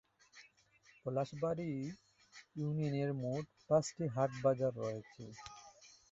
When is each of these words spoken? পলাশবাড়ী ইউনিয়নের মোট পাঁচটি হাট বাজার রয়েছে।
পলাশবাড়ী 1.01 1.71
ইউনিয়নের 2.55 3.09
মোট 3.23 3.45
পাঁচটি 3.67 4.05
হাট 4.15 4.31
বাজার 4.43 4.71
রয়েছে। 4.79 5.23